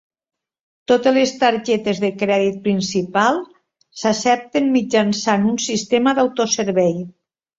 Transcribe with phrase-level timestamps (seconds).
[0.91, 6.93] Totes les targetes de crèdit principals s'accepten mitjançant un sistema d'autoservei.